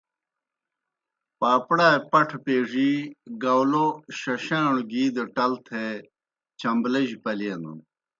[1.39, 2.91] پاپڑائے پٹھہ پیزِی،
[3.43, 3.85] گاؤلو
[4.19, 5.85] ششاݨوْ گِی دہ ٹل تھے
[6.59, 7.77] چݩبلِجیْ پلینَن۔